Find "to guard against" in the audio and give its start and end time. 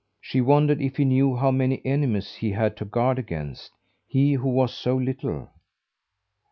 2.77-3.69